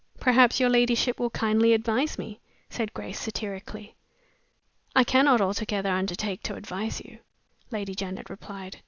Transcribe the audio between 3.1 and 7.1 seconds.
satirically. "I cannot altogether undertake to advise